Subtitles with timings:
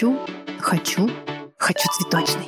[0.00, 0.18] Хочу,
[0.60, 1.10] хочу,
[1.58, 2.46] хочу цветочный.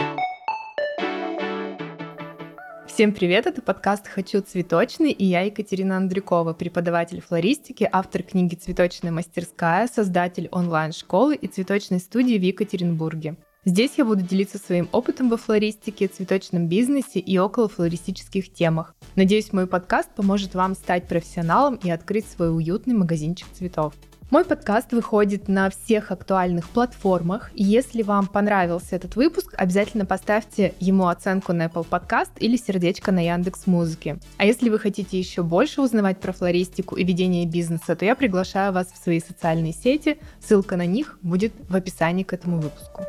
[2.86, 9.12] Всем привет, это подкаст «Хочу цветочный» и я Екатерина Андрюкова, преподаватель флористики, автор книги «Цветочная
[9.12, 13.36] мастерская», создатель онлайн-школы и цветочной студии в Екатеринбурге.
[13.66, 18.94] Здесь я буду делиться своим опытом во флористике, цветочном бизнесе и около флористических темах.
[19.14, 23.92] Надеюсь, мой подкаст поможет вам стать профессионалом и открыть свой уютный магазинчик цветов.
[24.32, 27.50] Мой подкаст выходит на всех актуальных платформах.
[27.52, 33.22] Если вам понравился этот выпуск, обязательно поставьте ему оценку на Apple Podcast или сердечко на
[33.22, 34.16] Яндекс Музыке.
[34.38, 38.72] А если вы хотите еще больше узнавать про флористику и ведение бизнеса, то я приглашаю
[38.72, 40.16] вас в свои социальные сети.
[40.40, 43.02] Ссылка на них будет в описании к этому выпуску.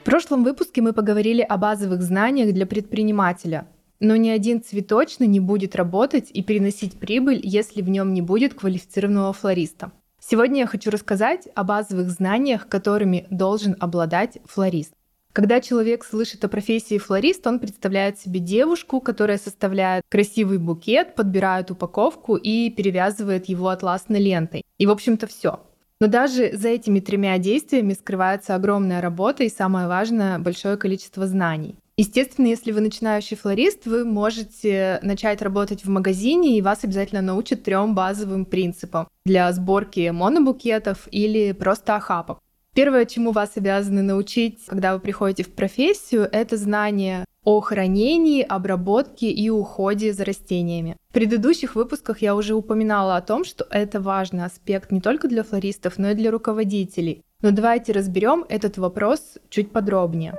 [0.00, 3.68] В прошлом выпуске мы поговорили о базовых знаниях для предпринимателя,
[4.00, 8.54] но ни один цветочный не будет работать и приносить прибыль, если в нем не будет
[8.54, 9.92] квалифицированного флориста.
[10.20, 14.92] Сегодня я хочу рассказать о базовых знаниях, которыми должен обладать флорист.
[15.32, 21.70] Когда человек слышит о профессии флорист, он представляет себе девушку, которая составляет красивый букет, подбирает
[21.70, 24.64] упаковку и перевязывает его атласной лентой.
[24.78, 25.60] И, в общем-то, все.
[26.00, 31.76] Но даже за этими тремя действиями скрывается огромная работа и, самое важное, большое количество знаний.
[31.98, 37.62] Естественно, если вы начинающий флорист, вы можете начать работать в магазине, и вас обязательно научат
[37.62, 42.38] трем базовым принципам для сборки монобукетов или просто охапок.
[42.74, 49.30] Первое, чему вас обязаны научить, когда вы приходите в профессию, это знание о хранении, обработке
[49.30, 50.98] и уходе за растениями.
[51.08, 55.44] В предыдущих выпусках я уже упоминала о том, что это важный аспект не только для
[55.44, 57.22] флористов, но и для руководителей.
[57.40, 60.34] Но давайте разберем этот вопрос чуть подробнее.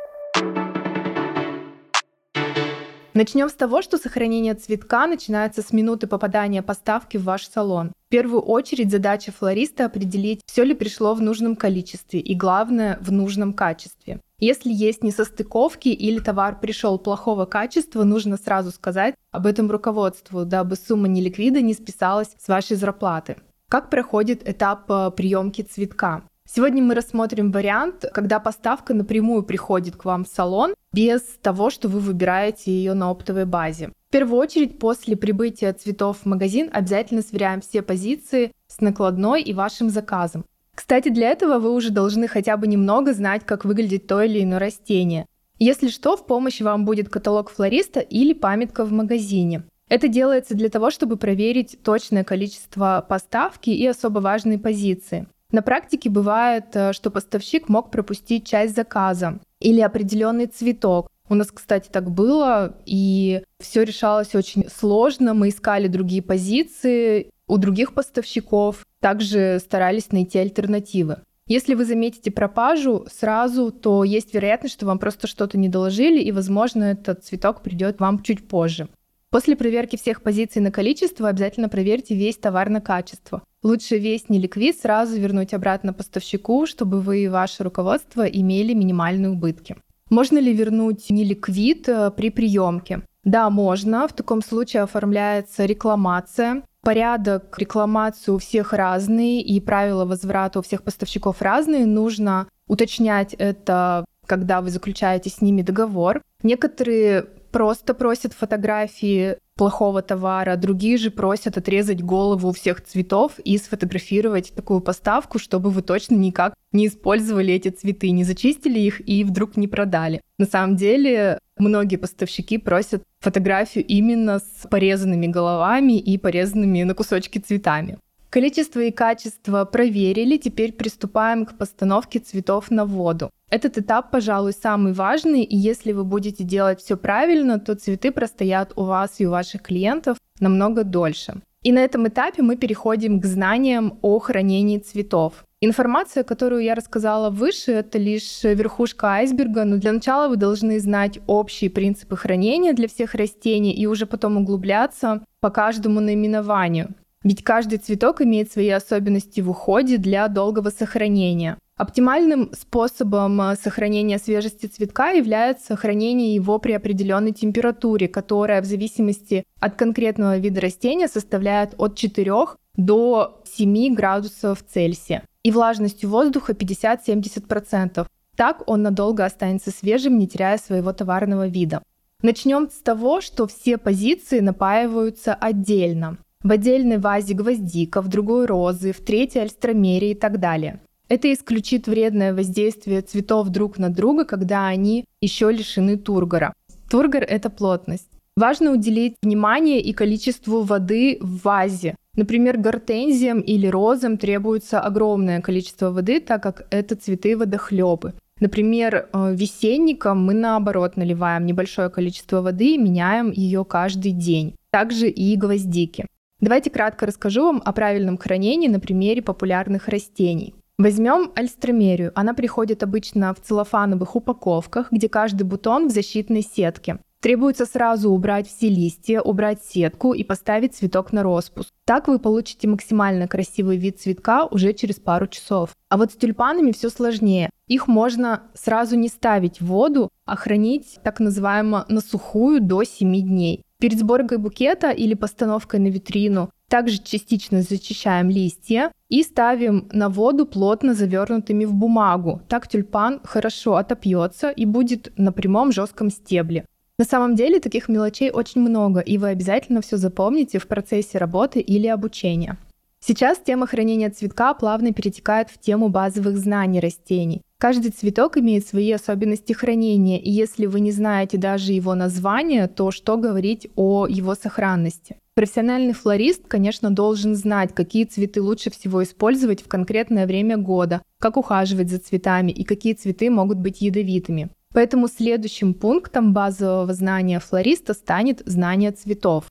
[3.17, 7.91] Начнем с того, что сохранение цветка начинается с минуты попадания поставки в ваш салон.
[8.05, 13.11] В первую очередь задача флориста определить, все ли пришло в нужном количестве и, главное, в
[13.11, 14.21] нужном качестве.
[14.37, 20.75] Если есть несостыковки или товар пришел плохого качества, нужно сразу сказать об этом руководству, дабы
[20.75, 23.37] сумма неликвида не списалась с вашей зарплаты.
[23.67, 26.21] Как проходит этап э, приемки цветка?
[26.49, 31.89] Сегодня мы рассмотрим вариант, когда поставка напрямую приходит к вам в салон без того, что
[31.89, 33.91] вы выбираете ее на оптовой базе.
[34.09, 39.53] В первую очередь, после прибытия цветов в магазин обязательно сверяем все позиции с накладной и
[39.53, 40.43] вашим заказом.
[40.73, 44.57] Кстати, для этого вы уже должны хотя бы немного знать, как выглядит то или иное
[44.57, 45.27] растение.
[45.59, 49.65] Если что, в помощь вам будет каталог флориста или памятка в магазине.
[49.89, 55.27] Это делается для того, чтобы проверить точное количество поставки и особо важные позиции.
[55.51, 61.09] На практике бывает, э, что поставщик мог пропустить часть заказа или определенный цветок.
[61.29, 65.33] У нас, кстати, так было, и все решалось очень сложно.
[65.33, 71.21] Мы искали другие позиции у других поставщиков, также старались найти альтернативы.
[71.47, 76.33] Если вы заметите пропажу сразу, то есть вероятность, что вам просто что-то не доложили, и,
[76.33, 78.89] возможно, этот цветок придет вам чуть позже.
[79.29, 83.43] После проверки всех позиций на количество обязательно проверьте весь товар на качество.
[83.67, 89.75] Лучше весь неликвид сразу вернуть обратно поставщику, чтобы вы и ваше руководство имели минимальные убытки.
[90.09, 93.01] Можно ли вернуть неликвид э, при приемке?
[93.25, 94.07] Да, можно.
[94.07, 96.63] В таком случае оформляется рекламация.
[96.81, 101.85] Порядок рекламации у всех разный, и правила возврата у всех поставщиков разные.
[101.85, 106.21] Нужно уточнять это, когда вы заключаете с ними договор.
[106.41, 114.53] Некоторые просто просят фотографии плохого товара, другие же просят отрезать голову всех цветов и сфотографировать
[114.55, 119.57] такую поставку, чтобы вы точно никак не использовали эти цветы, не зачистили их и вдруг
[119.57, 120.21] не продали.
[120.37, 127.39] На самом деле многие поставщики просят фотографию именно с порезанными головами и порезанными на кусочки
[127.39, 127.97] цветами.
[128.29, 133.31] Количество и качество проверили, теперь приступаем к постановке цветов на воду.
[133.49, 138.73] Этот этап, пожалуй, самый важный, и если вы будете делать все правильно, то цветы простоят
[138.75, 141.41] у вас и у ваших клиентов намного дольше.
[141.63, 145.45] И на этом этапе мы переходим к знаниям о хранении цветов.
[145.59, 151.19] Информация, которую я рассказала выше, это лишь верхушка айсберга, но для начала вы должны знать
[151.25, 156.93] общие принципы хранения для всех растений и уже потом углубляться по каждому наименованию.
[157.27, 161.57] Ведь каждый цветок имеет свои особенности в уходе для долгого сохранения.
[161.75, 169.43] Оптимальным способом э, сохранения свежести цветка является хранение его при определенной температуре, которая в зависимости
[169.59, 172.33] от конкретного вида растения составляет от 4
[172.77, 178.07] до 7 градусов Цельсия и влажностью воздуха 50-70%.
[178.37, 181.83] Так он надолго останется свежим, не теряя своего товарного вида.
[182.21, 186.19] Начнем с того, что все позиции напаиваются отдельно.
[186.43, 190.79] В отдельной вазе гвоздика, в другой розы, в третьей альстромере и так далее.
[191.09, 196.53] Это исключит вредное воздействие цветов друг на друга, когда они еще лишены тургора.
[196.89, 198.09] Тургор— это плотность.
[198.35, 201.95] Важно уделить внимание и количеству воды в вазе.
[202.15, 208.13] Например, гортензиям или розам требуется огромное количество воды, так как это цветы водохлебы.
[208.39, 214.55] Например, э, весенникам мы наоборот наливаем небольшое количество воды и меняем ее каждый день.
[214.69, 216.05] Также и гвоздики.
[216.39, 220.53] Давайте кратко расскажу вам о правильном хранении на примере популярных растений.
[220.77, 222.11] Возьмем альстромерию.
[222.13, 226.99] Она приходит обычно в целлофановых упаковках, где каждый бутон в защитной сетке.
[227.19, 231.71] Требуется сразу убрать все листья, убрать сетку и поставить цветок на распуск.
[231.83, 235.71] Так вы получите максимально красивый вид цветка уже через пару часов.
[235.89, 237.49] А вот с тюльпанами все сложнее.
[237.67, 243.21] Их можно сразу не ставить в воду, а хранить так называемо на сухую до 7
[243.21, 243.63] дней.
[243.79, 250.47] Перед сборкой букета или постановкой на витрину также частично зачищаем листья и ставим на воду
[250.47, 252.41] плотно завернутыми в бумагу.
[252.47, 256.65] Так тюльпан хорошо отопьется и будет на прямом жестком стебле.
[256.97, 261.59] На самом деле таких мелочей очень много, и вы обязательно все запомните в процессе работы
[261.59, 262.57] или обучения.
[262.99, 267.43] Сейчас тема хранения цветка плавно перетекает в тему базовых знаний растений.
[267.59, 272.91] Каждый цветок имеет свои особенности хранения, и если вы не знаете даже его название, то
[272.91, 275.17] что говорить о его сохранности?
[275.33, 281.35] Профессиональный флорист, конечно, должен знать, какие цветы лучше всего использовать в конкретное время года, как
[281.35, 284.49] ухаживать за цветами и какие цветы могут быть ядовитыми.
[284.73, 289.45] Поэтому следующим пунктом базового знания флориста станет знание цветов.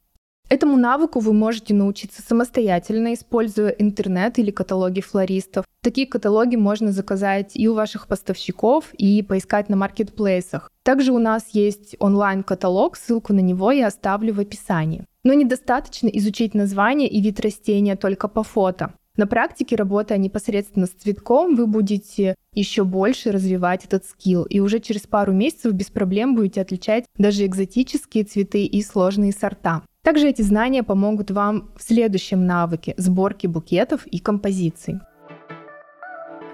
[0.49, 5.65] Этому навыку вы можете научиться самостоятельно, используя интернет или каталоги флористов.
[5.83, 10.71] Такие каталоги можно заказать и у ваших поставщиков, и поискать на маркетплейсах.
[10.85, 15.05] Также у нас есть онлайн-каталог, ссылку на него я оставлю в описании.
[15.25, 18.95] Но недостаточно изучить название и вид растения только по фото.
[19.17, 24.79] На практике, работая непосредственно с цветком, вы будете еще больше развивать этот скилл, и уже
[24.79, 29.83] через пару месяцев без проблем будете отличать даже экзотические цветы и сложные сорта.
[30.07, 35.01] Также эти знания помогут вам в следующем навыке– сборке букетов и композиций.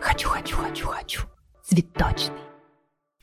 [0.01, 1.21] Хочу, хочу, хочу, хочу.
[1.63, 2.35] Цветочный.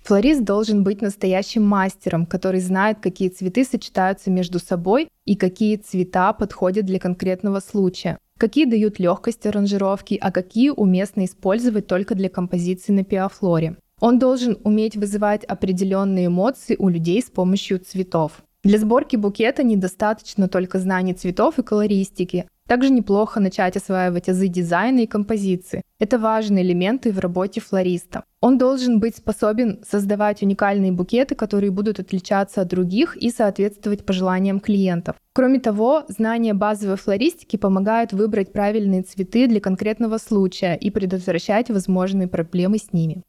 [0.03, 6.33] Флорист должен быть настоящим мастером, который знает, какие цветы сочетаются между собой и какие цвета
[6.33, 12.93] подходят для конкретного случая какие дают легкость аранжировки, а какие уместно использовать только для композиции
[12.93, 13.75] на пиафлоре.
[13.99, 18.41] Он должен уметь вызывать определенные эмоции у людей с помощью цветов.
[18.69, 22.45] Для сборки букета недостаточно только знаний цветов и колористики.
[22.67, 25.81] Также неплохо начать осваивать азы дизайна и композиции.
[25.97, 28.25] Это важные элементы в работе флориста.
[28.41, 34.59] Он должен быть способен создавать уникальные букеты, которые будут отличаться от других и соответствовать пожеланиям
[34.59, 35.15] клиентов.
[35.33, 42.27] Кроме того, знание базовой флористики помогает выбрать правильные цветы для конкретного случая и предотвращать возможные
[42.27, 43.23] проблемы с ними.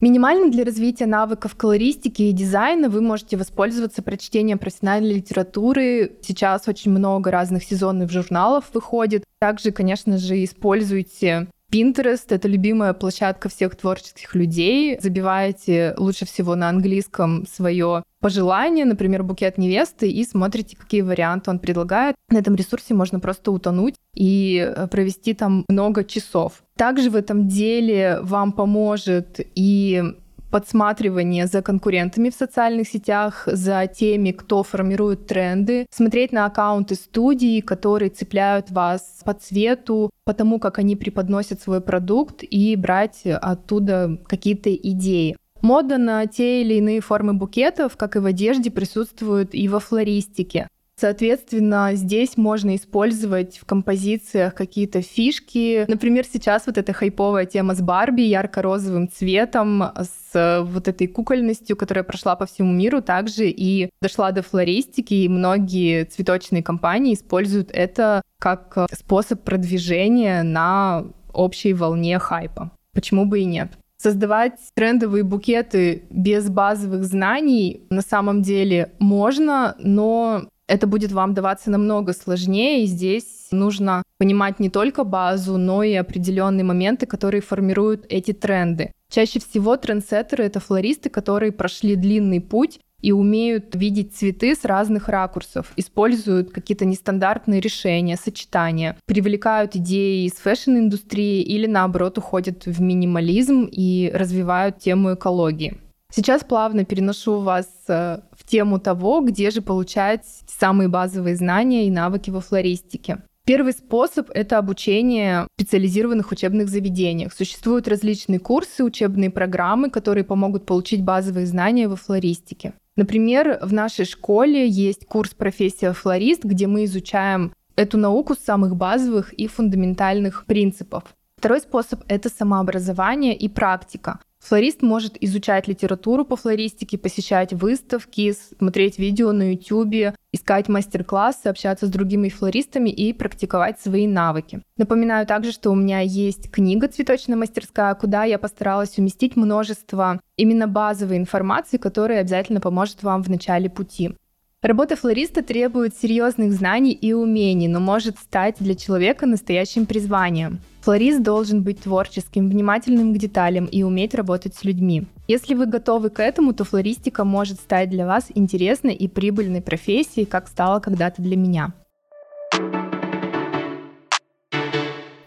[0.00, 6.16] Минимально для развития навыков колористики и дизайна вы можете воспользоваться прочтением профессиональной литературы.
[6.22, 9.24] Сейчас очень много разных сезонных журналов выходит.
[9.40, 14.98] Также, конечно же, используйте Pinterest— это любимая площадка всех творческих людей.
[15.00, 21.58] Забиваете лучше всего на английском свое пожелание, например, букет невесты, и смотрите, какие варианты он
[21.58, 22.16] предлагает.
[22.28, 26.62] На этом ресурсе можно просто утонуть и э, провести там много часов.
[26.76, 30.02] Также в этом деле вам поможет и
[30.50, 37.62] подсматривание за конкурентами в социальных сетях, за теми, кто формирует тренды, смотреть на аккаунты студий,
[37.62, 44.18] которые цепляют вас по цвету, по тому, как они преподносят свой продукт и брать оттуда
[44.26, 45.36] какие-то идеи.
[45.62, 50.68] Мода на те или иные формы букетов, как и в одежде, присутствует и во флористике.
[51.00, 55.86] Соответственно, здесь можно использовать в композициях какие-то фишки.
[55.88, 62.04] Например, сейчас вот эта хайповая тема с Барби ярко-розовым цветом, с вот этой кукольностью, которая
[62.04, 68.20] прошла по всему миру, также и дошла до флористики, и многие цветочные компании используют это
[68.38, 72.72] как способ продвижения на общей волне хайпа.
[72.92, 73.72] Почему бы и нет?
[73.96, 81.70] Создавать трендовые букеты без базовых знаний на самом деле можно, но это будет вам даваться
[81.70, 88.06] намного сложнее, и здесь нужно понимать не только базу, но и определенные моменты, которые формируют
[88.08, 88.92] эти тренды.
[89.10, 95.08] Чаще всего трендсеттеры— это флористы, которые прошли длинный путь и умеют видеть цветы с разных
[95.08, 103.68] ракурсов, используют какие-то нестандартные решения, сочетания, привлекают идеи из фэшн-индустрии или наоборот уходят в минимализм
[103.70, 105.78] и развивают тему экологии.
[106.10, 111.90] Сейчас плавно переношу вас э, в тему того, где же получать самые базовые знания и
[111.90, 113.22] навыки во флористике.
[113.44, 117.32] Первый способ— это обучение в специализированных учебных заведениях.
[117.32, 122.74] Существуют различные курсы, учебные программы, которые помогут получить базовые знания во флористике.
[122.96, 128.76] Например, в нашей школе есть курс «Профессия флорист», где мы изучаем эту науку с самых
[128.76, 131.04] базовых и фундаментальных принципов.
[131.36, 134.20] Второй способ— это самообразование и практика.
[134.40, 141.86] Флорист может изучать литературу по флористике, посещать выставки, смотреть видео на YouTube, искать мастер-классы, общаться
[141.86, 144.62] с другими флористами и практиковать свои навыки.
[144.78, 150.66] Напоминаю также, что у меня есть книга «Цветочная мастерская», куда я постаралась уместить множество именно
[150.66, 154.16] базовой информации, которая обязательно поможет вам в начале пути.
[154.62, 160.60] Работа флориста требует серьезных знаний и умений, но может стать для человека настоящим призванием.
[160.82, 165.06] Флорист должен быть творческим, внимательным к деталям и уметь работать с людьми.
[165.28, 170.24] Если вы готовы к этому, то флористика может стать для вас интересной и прибыльной профессией,
[170.24, 171.74] как стала когда-то для меня.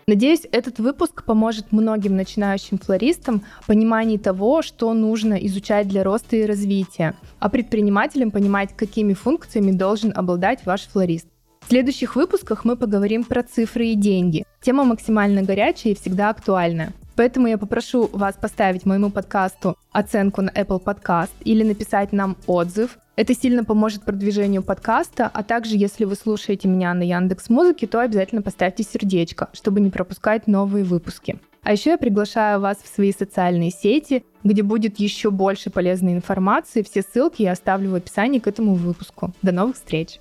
[0.07, 6.35] Надеюсь, этот выпуск поможет многим начинающим флористам в понимании того, что нужно изучать для роста
[6.35, 11.27] и развития, а предпринимателям понимать, какими функциями должен обладать ваш флорист.
[11.65, 14.45] В следующих выпусках мы поговорим про цифры и деньги.
[14.61, 16.93] Тема максимально горячая и всегда актуальная.
[17.15, 22.97] Поэтому я попрошу вас поставить моему подкасту оценку на Apple Podcast или написать нам отзыв.
[23.15, 28.01] Это сильно поможет продвижению подкаста, а также, если вы слушаете меня на Яндекс Музыке, то
[28.01, 31.39] обязательно поставьте сердечко, чтобы не пропускать новые выпуски.
[31.61, 36.81] А еще я приглашаю вас в свои социальные сети, где будет еще больше полезной информации.
[36.81, 39.31] Все ссылки я оставлю в описании к этому выпуску.
[39.41, 40.19] До новых встреч!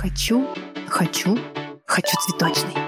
[0.00, 0.46] Хочу,
[0.86, 1.36] хочу,
[1.84, 2.87] хочу цветочный.